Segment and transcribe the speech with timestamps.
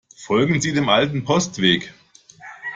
[0.17, 1.93] Folgen Sie dem alten Postweg.